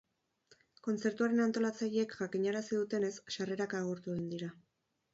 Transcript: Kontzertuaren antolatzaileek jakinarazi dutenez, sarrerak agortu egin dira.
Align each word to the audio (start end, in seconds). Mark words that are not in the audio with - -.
Kontzertuaren 0.87 1.43
antolatzaileek 1.43 2.17
jakinarazi 2.23 2.75
dutenez, 2.83 3.15
sarrerak 3.39 3.81
agortu 3.85 4.19
egin 4.19 4.29
dira. 4.37 4.53